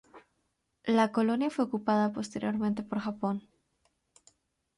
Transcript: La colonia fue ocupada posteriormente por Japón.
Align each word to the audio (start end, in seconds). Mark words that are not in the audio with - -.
La 0.87 1.11
colonia 1.11 1.51
fue 1.51 1.65
ocupada 1.65 2.11
posteriormente 2.11 2.81
por 2.81 3.01
Japón. 3.01 3.47